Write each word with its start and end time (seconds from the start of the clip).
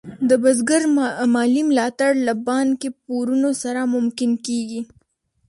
د 0.29 0.31
بزګر 0.43 0.81
مالي 1.33 1.61
ملاتړ 1.69 2.11
له 2.27 2.33
بانکي 2.47 2.89
پورونو 3.03 3.51
سره 3.63 3.81
ممکن 3.93 4.31
کېږي. 4.45 4.81